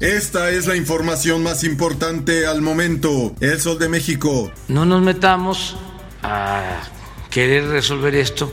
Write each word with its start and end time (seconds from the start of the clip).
Esta 0.00 0.50
es 0.50 0.68
la 0.68 0.76
información 0.76 1.42
más 1.42 1.64
importante 1.64 2.46
al 2.46 2.62
momento. 2.62 3.34
El 3.40 3.60
Sol 3.60 3.80
de 3.80 3.88
México. 3.88 4.52
No 4.68 4.84
nos 4.84 5.02
metamos 5.02 5.76
a 6.22 6.82
querer 7.30 7.66
resolver 7.66 8.14
esto 8.14 8.52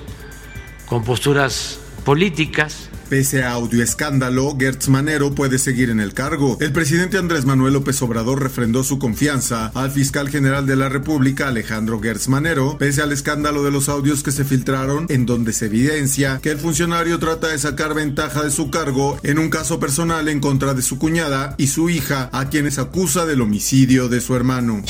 con 0.88 1.04
posturas 1.04 1.80
políticas 2.04 2.90
Pese 3.10 3.44
a 3.44 3.52
audio 3.52 3.84
escándalo, 3.84 4.58
Gertz 4.60 4.90
Manero 4.90 5.36
puede 5.36 5.60
seguir 5.60 5.92
en 5.92 6.00
el 6.00 6.16
cargo. 6.16 6.58
El 6.60 6.72
presidente 6.72 7.20
Andrés 7.20 7.46
Manuel 7.46 7.74
López 7.74 8.02
Obrador 8.02 8.42
refrendó 8.42 8.84
su 8.84 8.98
confianza 8.98 9.68
al 9.76 9.92
fiscal 9.92 10.30
general 10.30 10.66
de 10.66 10.76
la 10.76 10.90
República, 10.90 11.48
Alejandro 11.48 12.02
Gertz 12.02 12.28
Manero, 12.30 12.80
pese 12.80 13.04
al 13.04 13.12
escándalo 13.12 13.64
de 13.64 13.70
los 13.70 13.90
audios 13.90 14.24
que 14.24 14.32
se 14.32 14.44
filtraron 14.44 15.06
en 15.10 15.28
donde 15.28 15.54
se 15.54 15.68
evidencia 15.68 16.40
que 16.42 16.50
el 16.50 16.58
funcionario 16.58 17.20
trata 17.20 17.50
de 17.50 17.60
sacar 17.60 17.94
ventaja 17.94 18.42
de 18.44 18.50
su 18.50 18.72
cargo 18.72 19.20
en 19.22 19.38
un 19.38 19.50
caso 19.52 19.80
personal 19.80 20.28
en 20.28 20.40
contra 20.40 20.74
de 20.74 20.82
su 20.82 20.98
cuñada 20.98 21.54
y 21.60 21.68
su 21.68 21.92
hija, 21.92 22.30
a 22.34 22.50
quienes 22.50 22.80
acusa 22.80 23.28
del 23.28 23.42
homicidio 23.42 24.10
de 24.10 24.20
su 24.20 24.36
hermano. 24.36 24.84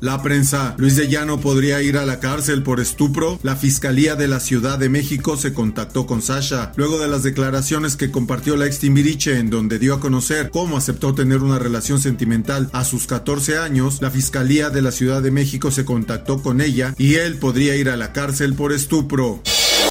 La 0.00 0.22
prensa. 0.22 0.74
Luis 0.78 0.96
de 0.96 1.08
Llano 1.08 1.40
podría 1.40 1.82
ir 1.82 1.98
a 1.98 2.06
la 2.06 2.20
cárcel 2.20 2.62
por 2.62 2.80
estupro. 2.80 3.38
La 3.42 3.56
Fiscalía 3.56 4.14
de 4.14 4.28
la 4.28 4.40
Ciudad 4.40 4.78
de 4.78 4.88
México 4.88 5.36
se 5.36 5.52
contactó 5.52 6.06
con 6.06 6.22
Sasha 6.22 6.72
luego 6.76 6.98
de 6.98 7.08
las 7.08 7.22
declaraciones 7.22 7.96
que 7.96 8.10
compartió 8.10 8.56
la 8.56 8.66
ex 8.66 8.78
Timbiriche 8.78 9.38
en 9.38 9.50
donde 9.50 9.78
dio 9.78 9.94
a 9.94 10.00
conocer 10.00 10.50
cómo 10.50 10.76
aceptó 10.76 11.14
tener 11.14 11.42
una 11.42 11.58
relación 11.58 12.00
sentimental 12.00 12.70
a 12.72 12.84
sus 12.84 13.06
14 13.06 13.58
años. 13.58 14.00
La 14.00 14.10
Fiscalía 14.10 14.70
de 14.70 14.82
la 14.82 14.92
Ciudad 14.92 15.22
de 15.22 15.30
México 15.30 15.70
se 15.70 15.84
contactó 15.84 16.42
con 16.42 16.60
ella 16.60 16.94
y 16.96 17.14
él 17.14 17.36
podría 17.36 17.76
ir 17.76 17.88
a 17.88 17.96
la 17.96 18.12
cárcel 18.12 18.54
por 18.54 18.72
estupro. 18.72 19.42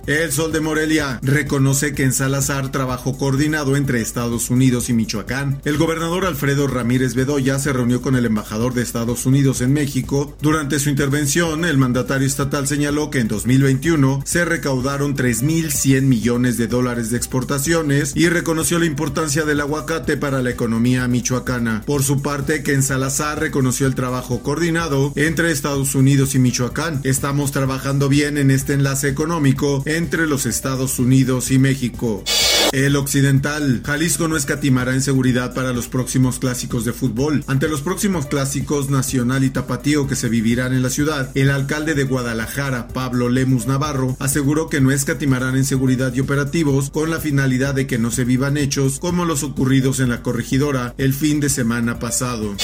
El 0.07 0.31
Sol 0.31 0.53
de 0.53 0.61
Morelia 0.61 1.19
reconoce 1.21 1.93
que 1.93 2.03
en 2.03 2.13
Salazar 2.13 2.71
trabajó 2.71 3.17
coordinado 3.17 3.75
entre 3.75 3.99
Estados 3.99 4.49
Unidos 4.49 4.87
y 4.87 4.93
Michoacán. 4.93 5.61
El 5.65 5.77
gobernador 5.77 6.25
Alfredo 6.25 6.65
Ramírez 6.65 7.13
Bedoya 7.13 7.59
se 7.59 7.73
reunió 7.73 8.01
con 8.01 8.15
el 8.15 8.25
embajador 8.25 8.73
de 8.73 8.83
Estados 8.83 9.25
Unidos 9.25 9.59
en 9.59 9.73
México. 9.73 10.33
Durante 10.39 10.79
su 10.79 10.89
intervención, 10.89 11.65
el 11.65 11.77
mandatario 11.77 12.25
estatal 12.25 12.67
señaló 12.67 13.09
que 13.09 13.19
en 13.19 13.27
2021 13.27 14.21
se 14.23 14.45
recaudaron 14.45 15.13
3.100 15.13 16.03
millones 16.03 16.57
de 16.57 16.67
dólares 16.67 17.09
de 17.09 17.17
exportaciones 17.17 18.13
y 18.15 18.29
reconoció 18.29 18.79
la 18.79 18.85
importancia 18.85 19.43
del 19.43 19.59
aguacate 19.59 20.15
para 20.15 20.41
la 20.41 20.51
economía 20.51 21.05
michoacana. 21.09 21.83
Por 21.85 22.01
su 22.01 22.21
parte, 22.21 22.63
que 22.63 22.71
en 22.71 22.83
Salazar 22.83 23.41
reconoció 23.41 23.87
el 23.87 23.95
trabajo 23.95 24.41
coordinado 24.41 25.11
entre 25.17 25.51
Estados 25.51 25.95
Unidos 25.95 26.33
y 26.33 26.39
Michoacán. 26.39 27.01
Estamos 27.03 27.51
trabajando 27.51 28.07
bien 28.07 28.37
en 28.37 28.51
este 28.51 28.71
enlace 28.71 29.09
económico 29.09 29.83
entre 29.97 30.27
los 30.27 30.45
Estados 30.45 30.99
Unidos 30.99 31.49
y 31.51 31.57
México. 31.57 32.23
El 32.71 32.95
Occidental. 32.95 33.81
Jalisco 33.83 34.27
no 34.27 34.37
escatimará 34.37 34.93
en 34.93 35.01
seguridad 35.01 35.53
para 35.53 35.73
los 35.73 35.87
próximos 35.87 36.37
clásicos 36.37 36.85
de 36.85 36.93
fútbol. 36.93 37.43
Ante 37.47 37.67
los 37.67 37.81
próximos 37.81 38.27
clásicos 38.27 38.89
nacional 38.89 39.43
y 39.43 39.49
tapatío 39.49 40.07
que 40.07 40.15
se 40.15 40.29
vivirán 40.29 40.73
en 40.73 40.83
la 40.83 40.89
ciudad, 40.89 41.31
el 41.35 41.49
alcalde 41.49 41.95
de 41.95 42.03
Guadalajara, 42.03 42.89
Pablo 42.89 43.29
Lemus 43.29 43.67
Navarro, 43.67 44.15
aseguró 44.19 44.69
que 44.69 44.81
no 44.81 44.91
escatimarán 44.91 45.55
en 45.55 45.65
seguridad 45.65 46.13
y 46.13 46.19
operativos 46.19 46.89
con 46.91 47.09
la 47.09 47.19
finalidad 47.19 47.73
de 47.73 47.87
que 47.87 47.97
no 47.97 48.11
se 48.11 48.25
vivan 48.25 48.57
hechos 48.57 48.99
como 48.99 49.25
los 49.25 49.43
ocurridos 49.43 49.99
en 49.99 50.09
la 50.09 50.21
corregidora 50.21 50.93
el 50.97 51.13
fin 51.13 51.39
de 51.39 51.49
semana 51.49 51.99
pasado. 51.99 52.55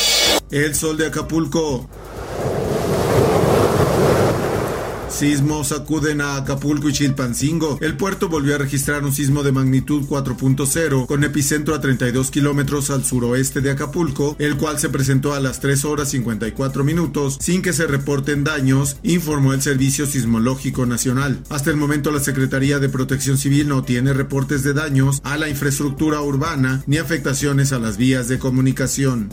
El 0.51 0.75
sol 0.75 0.97
de 0.97 1.07
Acapulco. 1.07 1.89
Sismos 5.13 5.67
sacuden 5.67 6.21
a 6.21 6.37
Acapulco 6.37 6.89
y 6.89 6.93
Chilpancingo. 6.93 7.77
El 7.81 7.95
puerto 7.97 8.29
volvió 8.29 8.55
a 8.55 8.57
registrar 8.57 9.03
un 9.03 9.13
sismo 9.13 9.43
de 9.43 9.51
magnitud 9.51 10.05
4.0 10.07 11.05
con 11.05 11.23
epicentro 11.23 11.75
a 11.75 11.81
32 11.81 12.31
kilómetros 12.31 12.89
al 12.89 13.05
suroeste 13.05 13.61
de 13.61 13.69
Acapulco, 13.69 14.35
el 14.39 14.57
cual 14.57 14.79
se 14.79 14.89
presentó 14.89 15.35
a 15.35 15.39
las 15.39 15.59
3 15.59 15.85
horas 15.85 16.09
54 16.09 16.83
minutos 16.83 17.37
sin 17.39 17.61
que 17.61 17.73
se 17.73 17.85
reporten 17.85 18.43
daños, 18.43 18.97
informó 19.03 19.53
el 19.53 19.61
Servicio 19.61 20.07
Sismológico 20.07 20.87
Nacional. 20.87 21.43
Hasta 21.49 21.69
el 21.69 21.77
momento 21.77 22.11
la 22.11 22.19
Secretaría 22.19 22.79
de 22.79 22.89
Protección 22.89 23.37
Civil 23.37 23.67
no 23.67 23.83
tiene 23.83 24.13
reportes 24.13 24.63
de 24.63 24.73
daños 24.73 25.21
a 25.23 25.37
la 25.37 25.47
infraestructura 25.47 26.21
urbana 26.21 26.83
ni 26.87 26.97
afectaciones 26.97 27.71
a 27.71 27.77
las 27.79 27.97
vías 27.97 28.27
de 28.27 28.39
comunicación. 28.39 29.29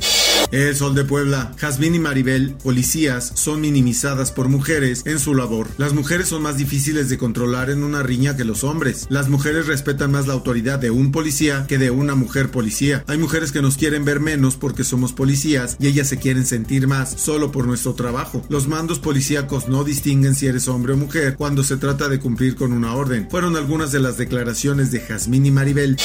El 0.53 0.75
Sol 0.75 0.97
de 0.97 1.05
Puebla, 1.05 1.53
Jazmín 1.59 1.95
y 1.95 2.01
Maribel, 2.01 2.57
policías, 2.61 3.31
son 3.35 3.61
minimizadas 3.61 4.33
por 4.33 4.49
mujeres 4.49 5.03
en 5.07 5.21
su 5.21 5.33
labor. 5.33 5.69
Las 5.79 5.93
mujeres 5.93 6.27
son 6.27 6.43
más 6.43 6.57
difíciles 6.57 7.09
de 7.09 7.19
controlar 7.19 7.71
en 7.71 7.85
una 7.85 8.03
riña 8.03 8.37
que 8.37 8.45
los 8.45 8.65
hombres. 8.65 9.07
Las 9.11 9.29
mujeres 9.29 9.69
respetan 9.69 10.11
más 10.11 10.27
la 10.27 10.33
autoridad 10.33 10.81
de 10.81 10.91
un 10.91 11.13
policía 11.13 11.67
que 11.69 11.79
de 11.79 11.93
una 11.93 12.17
mujer 12.17 12.51
policía. 12.51 13.05
Hay 13.07 13.17
mujeres 13.17 13.53
que 13.53 13.63
nos 13.63 13.77
quieren 13.77 14.05
ver 14.05 14.19
menos 14.19 14.57
porque 14.57 14.83
somos 14.83 15.13
policías 15.13 15.77
y 15.79 15.87
ellas 15.87 16.09
se 16.09 16.19
quieren 16.19 16.45
sentir 16.45 16.89
más 16.89 17.11
solo 17.21 17.53
por 17.53 17.69
nuestro 17.69 17.95
trabajo. 17.95 18.45
Los 18.49 18.67
mandos 18.67 18.99
policíacos 18.99 19.69
no 19.69 19.85
distinguen 19.85 20.35
si 20.35 20.49
eres 20.49 20.67
hombre 20.67 20.95
o 20.95 20.97
mujer 20.97 21.37
cuando 21.37 21.63
se 21.63 21.77
trata 21.77 22.09
de 22.09 22.19
cumplir 22.19 22.57
con 22.57 22.73
una 22.73 22.95
orden. 22.95 23.29
Fueron 23.31 23.55
algunas 23.55 23.93
de 23.93 24.01
las 24.01 24.17
declaraciones 24.17 24.91
de 24.91 24.99
Jazmín 24.99 25.47
y 25.47 25.53
Maribel. 25.53 25.97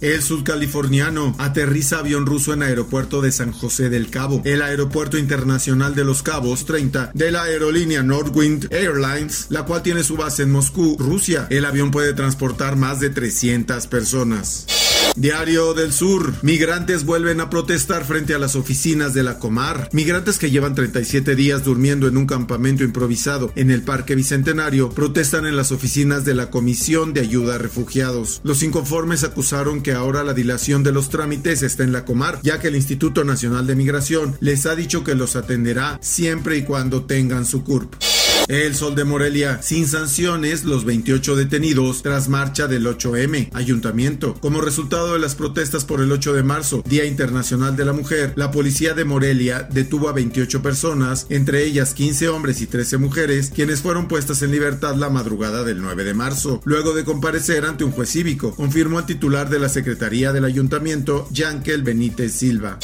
El 0.00 0.22
sudcaliforniano 0.22 1.34
aterriza 1.36 1.98
avión 1.98 2.24
ruso 2.24 2.54
en 2.54 2.62
aeropuerto 2.62 3.20
de 3.20 3.32
San 3.32 3.52
José 3.52 3.89
del 3.90 4.08
Cabo. 4.08 4.40
El 4.44 4.62
aeropuerto 4.62 5.18
internacional 5.18 5.94
de 5.94 6.04
Los 6.04 6.22
Cabos 6.22 6.64
30 6.64 7.10
de 7.12 7.30
la 7.30 7.42
aerolínea 7.42 8.02
Nordwind 8.02 8.72
Airlines, 8.72 9.46
la 9.50 9.64
cual 9.64 9.82
tiene 9.82 10.02
su 10.02 10.16
base 10.16 10.44
en 10.44 10.50
Moscú, 10.50 10.96
Rusia. 10.98 11.46
El 11.50 11.64
avión 11.64 11.90
puede 11.90 12.14
transportar 12.14 12.76
más 12.76 13.00
de 13.00 13.10
300 13.10 13.86
personas. 13.86 14.89
Diario 15.16 15.74
del 15.74 15.92
Sur. 15.92 16.32
Migrantes 16.42 17.04
vuelven 17.04 17.40
a 17.40 17.50
protestar 17.50 18.04
frente 18.04 18.34
a 18.34 18.38
las 18.38 18.56
oficinas 18.56 19.12
de 19.12 19.22
la 19.22 19.38
Comar. 19.38 19.88
Migrantes 19.92 20.38
que 20.38 20.50
llevan 20.50 20.74
37 20.74 21.34
días 21.34 21.64
durmiendo 21.64 22.08
en 22.08 22.16
un 22.16 22.26
campamento 22.26 22.84
improvisado 22.84 23.52
en 23.56 23.70
el 23.70 23.82
Parque 23.82 24.14
Bicentenario 24.14 24.90
protestan 24.90 25.46
en 25.46 25.56
las 25.56 25.72
oficinas 25.72 26.24
de 26.24 26.34
la 26.34 26.50
Comisión 26.50 27.12
de 27.12 27.20
Ayuda 27.20 27.56
a 27.56 27.58
Refugiados. 27.58 28.40
Los 28.44 28.62
inconformes 28.62 29.24
acusaron 29.24 29.82
que 29.82 29.92
ahora 29.92 30.24
la 30.24 30.34
dilación 30.34 30.82
de 30.82 30.92
los 30.92 31.10
trámites 31.10 31.62
está 31.62 31.82
en 31.82 31.92
la 31.92 32.04
Comar, 32.04 32.40
ya 32.42 32.60
que 32.60 32.68
el 32.68 32.76
Instituto 32.76 33.24
Nacional 33.24 33.66
de 33.66 33.76
Migración 33.76 34.36
les 34.40 34.66
ha 34.66 34.74
dicho 34.74 35.04
que 35.04 35.14
los 35.14 35.36
atenderá 35.36 35.98
siempre 36.02 36.56
y 36.56 36.62
cuando 36.62 37.04
tengan 37.04 37.44
su 37.44 37.64
CURP. 37.64 38.19
El 38.50 38.74
Sol 38.74 38.96
de 38.96 39.04
Morelia, 39.04 39.62
sin 39.62 39.86
sanciones, 39.86 40.64
los 40.64 40.84
28 40.84 41.36
detenidos 41.36 42.02
tras 42.02 42.28
marcha 42.28 42.66
del 42.66 42.84
8M, 42.84 43.48
ayuntamiento. 43.52 44.34
Como 44.40 44.60
resultado 44.60 45.12
de 45.12 45.20
las 45.20 45.36
protestas 45.36 45.84
por 45.84 46.00
el 46.00 46.10
8 46.10 46.32
de 46.32 46.42
marzo, 46.42 46.82
Día 46.84 47.04
Internacional 47.04 47.76
de 47.76 47.84
la 47.84 47.92
Mujer, 47.92 48.32
la 48.34 48.50
policía 48.50 48.92
de 48.94 49.04
Morelia 49.04 49.68
detuvo 49.70 50.08
a 50.08 50.14
28 50.14 50.62
personas, 50.62 51.28
entre 51.28 51.62
ellas 51.62 51.94
15 51.94 52.28
hombres 52.28 52.60
y 52.60 52.66
13 52.66 52.98
mujeres, 52.98 53.52
quienes 53.54 53.82
fueron 53.82 54.08
puestas 54.08 54.42
en 54.42 54.50
libertad 54.50 54.96
la 54.96 55.10
madrugada 55.10 55.62
del 55.62 55.80
9 55.80 56.02
de 56.02 56.14
marzo, 56.14 56.60
luego 56.64 56.92
de 56.92 57.04
comparecer 57.04 57.64
ante 57.64 57.84
un 57.84 57.92
juez 57.92 58.10
cívico, 58.10 58.56
confirmó 58.56 58.98
el 58.98 59.06
titular 59.06 59.48
de 59.48 59.60
la 59.60 59.68
Secretaría 59.68 60.32
del 60.32 60.44
Ayuntamiento, 60.44 61.28
Yankel 61.30 61.84
Benítez 61.84 62.32
Silva. 62.32 62.80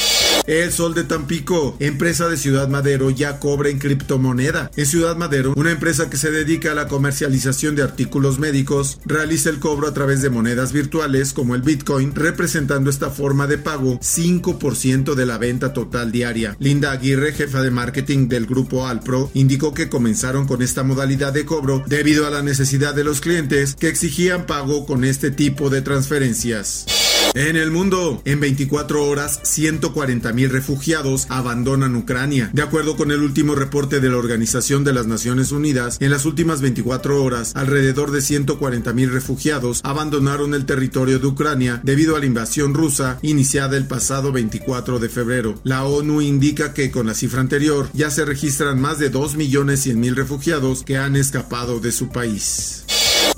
El 0.47 0.73
Sol 0.73 0.95
de 0.95 1.03
Tampico, 1.03 1.77
empresa 1.81 2.29
de 2.29 2.37
Ciudad 2.37 2.69
Madero, 2.69 3.11
ya 3.11 3.41
cobra 3.41 3.69
en 3.69 3.81
criptomoneda. 3.81 4.71
En 4.77 4.87
Ciudad 4.87 5.17
Madero, 5.17 5.53
una 5.57 5.73
empresa 5.73 6.09
que 6.09 6.17
se 6.17 6.31
dedica 6.31 6.71
a 6.71 6.75
la 6.77 6.87
comercialización 6.87 7.75
de 7.75 7.83
artículos 7.83 8.39
médicos, 8.39 9.01
realiza 9.05 9.51
el 9.51 9.59
cobro 9.59 9.89
a 9.89 9.95
través 9.95 10.23
de 10.23 10.31
monedas 10.31 10.73
virtuales 10.73 11.33
como 11.33 11.57
el 11.57 11.63
Bitcoin, 11.63 12.15
representando 12.15 12.91
esta 12.91 13.11
forma 13.11 13.49
de 13.49 13.59
pago 13.59 13.99
5% 13.99 15.15
de 15.15 15.27
la 15.27 15.39
venta 15.39 15.73
total 15.73 16.13
diaria. 16.13 16.57
Linda 16.61 16.93
Aguirre, 16.93 17.33
jefa 17.33 17.61
de 17.61 17.73
marketing 17.73 18.29
del 18.29 18.47
grupo 18.47 18.87
Alpro, 18.87 19.31
indicó 19.35 19.75
que 19.75 19.89
comenzaron 19.89 20.47
con 20.47 20.63
esta 20.63 20.85
modalidad 20.85 21.33
de 21.33 21.45
cobro 21.45 21.83
debido 21.89 22.25
a 22.25 22.31
la 22.31 22.43
necesidad 22.43 22.95
de 22.95 23.05
los 23.05 23.21
clientes 23.21 23.75
que 23.75 23.89
exigían 23.89 24.47
pago 24.47 24.87
con 24.87 25.05
este 25.05 25.33
tipo 25.33 25.71
de 25.71 25.83
transferencias. 25.83 26.96
En 27.37 27.55
el 27.55 27.71
mundo, 27.71 28.23
en 28.25 28.41
24 28.41 29.05
horas, 29.05 29.41
140 29.43 30.33
mil 30.33 30.49
refugiados 30.49 31.27
abandonan 31.29 31.95
Ucrania. 31.95 32.49
De 32.55 32.63
acuerdo 32.63 32.97
con 32.97 33.11
el 33.11 33.21
último 33.21 33.55
reporte 33.55 34.01
de 34.01 34.09
la 34.09 34.17
Organización 34.17 34.85
de 34.85 34.95
las 34.95 35.07
Naciones 35.07 35.53
Unidas, 35.53 35.99
en 36.01 36.11
las 36.11 36.25
últimas 36.25 36.63
24 36.63 37.23
horas, 37.23 37.53
alrededor 37.55 38.11
de 38.11 38.23
140 38.23 38.91
mil 38.95 39.13
refugiados 39.13 39.83
abandonaron 39.85 40.55
el 40.55 40.65
territorio 40.65 41.19
de 41.19 41.27
Ucrania 41.27 41.83
debido 41.85 42.17
a 42.17 42.21
la 42.21 42.25
invasión 42.25 42.73
rusa 42.73 43.19
iniciada 43.21 43.77
el 43.77 43.87
pasado 43.87 44.33
24 44.33 44.99
de 44.99 45.11
febrero. 45.11 45.61
La 45.63 45.85
ONU 45.85 46.23
indica 46.23 46.73
que 46.73 46.91
con 46.91 47.07
la 47.07 47.13
cifra 47.13 47.43
anterior 47.43 47.91
ya 47.93 48.11
se 48.11 48.25
registran 48.25 48.81
más 48.81 48.99
de 48.99 49.11
2 49.11 49.37
millones 49.37 49.81
100 49.81 50.01
mil 50.01 50.17
refugiados 50.17 50.85
que 50.85 50.97
han 50.97 51.17
escapado 51.17 51.81
de 51.81 51.93
su 51.93 52.09
país. 52.09 52.86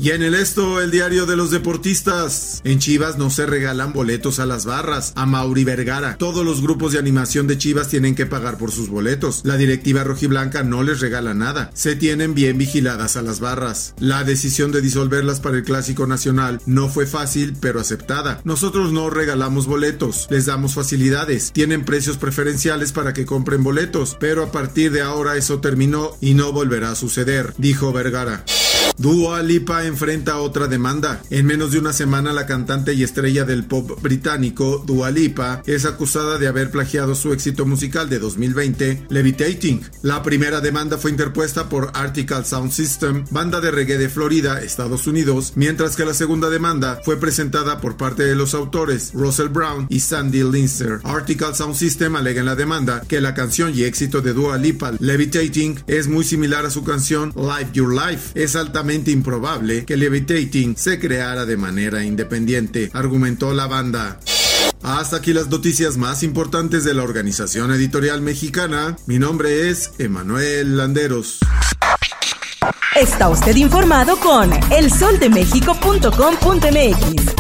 Y 0.01 0.11
en 0.11 0.23
el 0.23 0.37
esto, 0.37 0.81
el 0.81 0.93
diario 0.93 1.27
de 1.27 1.37
los 1.37 1.51
deportistas. 1.51 2.61
En 2.63 2.79
Chivas 2.79 3.19
no 3.19 3.31
se 3.31 3.47
regalan 3.47 3.93
boletos 3.93 4.39
a 4.39 4.47
las 4.47 4.65
barras. 4.65 5.13
A 5.17 5.27
Mauri 5.27 5.65
Vergara. 5.65 6.17
Todos 6.19 6.45
los 6.45 6.63
grupos 6.63 6.93
de 6.93 7.01
animación 7.01 7.49
de 7.49 7.59
Chivas 7.59 7.89
tienen 7.89 8.15
que 8.15 8.25
pagar 8.25 8.59
por 8.59 8.71
sus 8.71 8.89
boletos. 8.89 9.41
La 9.45 9.57
directiva 9.57 10.05
rojiblanca 10.05 10.63
no 10.63 10.85
les 10.85 11.01
regala 11.01 11.35
nada. 11.35 11.73
Se 11.75 11.97
tienen 11.97 12.35
bien 12.35 12.59
vigiladas 12.59 13.17
a 13.17 13.23
las 13.23 13.41
barras. 13.41 13.95
La 13.99 14.23
decisión 14.23 14.71
de 14.71 14.83
disolverlas 14.83 15.41
para 15.41 15.57
el 15.57 15.65
Clásico 15.65 16.07
Nacional 16.07 16.61
no 16.65 16.89
fue 16.89 17.07
fácil, 17.07 17.57
pero 17.61 17.81
aceptada. 17.81 18.41
Nosotros 18.45 18.93
no 18.93 19.11
regalamos 19.11 19.67
boletos. 19.67 20.29
Les 20.31 20.47
damos 20.47 20.75
facilidades. 20.75 21.51
Tienen 21.53 21.85
precios 21.85 22.19
preferenciales 22.19 22.93
para 22.93 23.13
que 23.13 23.27
compren 23.27 23.65
boletos. 23.65 24.17
Pero 24.21 24.45
a 24.45 24.53
partir 24.53 24.93
de 24.93 25.03
ahora 25.03 25.37
eso 25.37 25.59
terminó 25.59 26.17
y 26.21 26.35
no 26.35 26.53
volverá 26.53 26.93
a 26.93 26.95
suceder, 26.95 27.53
dijo 27.59 27.93
Vergara. 27.93 28.45
Dua 28.99 29.45
Lipa 29.45 29.85
enfrenta 29.85 30.39
otra 30.39 30.67
demanda. 30.67 31.23
En 31.31 31.47
menos 31.47 31.71
de 31.71 31.79
una 31.79 31.93
semana, 31.93 32.33
la 32.33 32.47
cantante 32.47 32.95
y 32.95 33.05
estrella 33.05 33.45
del 33.45 33.65
pop 33.65 34.03
británico, 34.03 34.83
Dua 34.85 35.13
Lipa, 35.13 35.63
es 35.67 35.85
acusada 35.85 36.37
de 36.37 36.49
haber 36.49 36.73
plagiado 36.73 37.15
su 37.15 37.33
éxito 37.33 37.65
musical 37.65 38.11
de 38.11 38.19
2020, 38.19 39.07
Levitating. 39.09 39.83
La 40.03 40.25
primera 40.25 40.61
demanda 40.61 40.99
fue 40.99 41.13
interpuesta 41.13 41.69
por 41.69 41.93
Article 41.95 42.45
Sound 42.45 42.73
System, 42.73 43.25
banda 43.31 43.61
de 43.61 43.71
reggae 43.71 43.99
de 43.99 44.09
Florida, 44.09 44.61
Estados 44.61 45.07
Unidos, 45.07 45.53
mientras 45.55 45.95
que 45.95 46.05
la 46.05 46.13
segunda 46.13 46.51
demanda 46.51 46.99
fue 47.05 47.21
presentada 47.21 47.81
por 47.81 47.97
parte 47.97 48.25
de 48.25 48.35
los 48.35 48.53
autores 48.53 49.13
Russell 49.15 49.49
Brown 49.49 49.87
y 49.91 50.01
Sandy 50.01 50.43
Linster. 50.43 50.99
Article 51.05 51.55
Sound 51.55 51.77
System 51.77 52.17
alega 52.17 52.41
en 52.41 52.47
la 52.47 52.57
demanda 52.57 53.03
que 53.07 53.21
la 53.21 53.35
canción 53.35 53.73
y 53.77 53.85
éxito 53.85 54.23
de 54.23 54.33
Dua 54.33 54.59
Lipa, 54.59 54.93
Levitating, 54.99 55.85
es 55.87 56.09
muy 56.09 56.25
similar 56.25 56.67
a 56.67 56.71
su 56.71 56.83
canción 56.83 57.33
Live 57.37 57.71
Your 57.75 57.95
Life. 57.95 58.33
Es 58.35 58.57
altamente 58.89 59.11
improbable 59.11 59.85
que 59.85 59.99
Levitating 59.99 60.75
se 60.75 60.99
creara 60.99 61.45
de 61.45 61.59
manera 61.59 62.03
independiente, 62.03 62.91
argumentó 62.95 63.53
la 63.53 63.67
banda. 63.67 64.19
Hasta 64.83 65.17
aquí 65.17 65.35
las 65.35 65.49
noticias 65.49 65.99
más 65.99 66.23
importantes 66.23 66.85
de 66.85 66.95
la 66.95 67.03
Organización 67.03 67.71
Editorial 67.71 68.23
Mexicana. 68.23 68.97
Mi 69.07 69.19
nombre 69.19 69.69
es 69.69 69.91
Emanuel 69.99 70.79
Landeros. 70.79 71.41
Está 72.97 73.29
usted 73.29 73.57
informado 73.57 74.17
con 74.17 74.51
elsoldemexico.com.mx. 74.73 77.35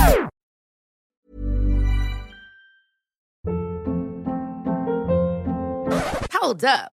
Hold 6.43 6.65
up. 6.65 6.98